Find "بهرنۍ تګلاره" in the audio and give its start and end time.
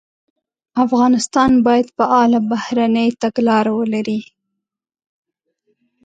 2.49-3.71